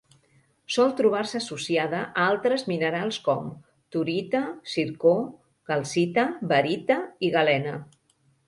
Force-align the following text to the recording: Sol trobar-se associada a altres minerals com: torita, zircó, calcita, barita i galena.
Sol 0.75 0.93
trobar-se 1.01 1.37
associada 1.41 1.99
a 2.05 2.23
altres 2.29 2.65
minerals 2.71 3.19
com: 3.27 3.51
torita, 3.97 4.43
zircó, 4.73 5.15
calcita, 5.73 6.27
barita 6.55 6.99
i 7.29 7.35
galena. 7.39 7.77